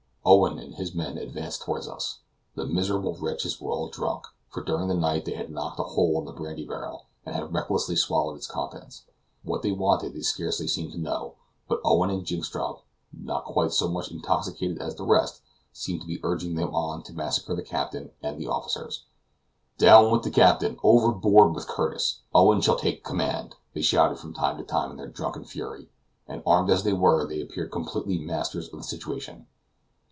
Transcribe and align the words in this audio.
Owen 0.23 0.59
and 0.59 0.75
his 0.75 0.93
men 0.93 1.17
advanced 1.17 1.63
toward 1.63 1.87
us. 1.87 2.19
The 2.53 2.67
miserable 2.67 3.17
wretches 3.19 3.59
were 3.59 3.71
all 3.71 3.89
drunk, 3.89 4.27
for 4.49 4.61
during 4.61 4.87
the 4.87 4.93
night 4.93 5.25
they 5.25 5.33
had 5.33 5.49
knocked 5.49 5.79
a 5.79 5.83
hole 5.83 6.19
in 6.19 6.25
the 6.25 6.31
brandy 6.31 6.63
barrel, 6.63 7.07
and 7.25 7.35
had 7.35 7.51
recklessly 7.51 7.95
swallowed 7.95 8.35
its 8.35 8.45
contents. 8.45 9.03
What 9.41 9.63
they 9.63 9.71
wanted 9.71 10.13
they 10.13 10.21
scarcely 10.21 10.67
seemed 10.67 10.91
to 10.91 10.99
know, 10.99 11.37
but 11.67 11.81
Owen 11.83 12.11
and 12.11 12.23
Jynxstrop, 12.23 12.81
not 13.11 13.45
quite 13.45 13.71
so 13.73 13.87
much 13.87 14.11
intoxicated 14.11 14.77
as 14.79 14.93
the 14.95 15.05
rest, 15.07 15.41
seemed 15.73 16.01
to 16.01 16.07
be 16.07 16.19
urging 16.21 16.53
them 16.53 16.73
on 16.75 17.01
to 17.03 17.13
massacre 17.13 17.55
the 17.55 17.63
captain 17.63 18.11
and 18.21 18.37
the 18.37 18.45
officers. 18.47 19.05
"Down 19.79 20.11
with 20.11 20.21
the 20.21 20.29
captain! 20.31 20.77
Overboard 20.83 21.55
with 21.55 21.67
Curtis! 21.67 22.21
Owen 22.31 22.61
shall 22.61 22.77
take 22.77 23.03
the 23.03 23.07
command!" 23.09 23.55
they 23.73 23.81
shouted 23.81 24.19
from 24.19 24.35
time 24.35 24.57
to 24.59 24.63
time 24.63 24.91
in 24.91 24.97
their 24.97 25.07
drunken 25.07 25.45
fury; 25.45 25.89
and, 26.27 26.43
armed 26.45 26.69
as 26.69 26.83
they 26.83 26.93
were, 26.93 27.25
they 27.25 27.41
appeared 27.41 27.71
completely 27.71 28.19
masters 28.19 28.69
of 28.71 28.77
the 28.77 28.83
situation. 28.83 29.47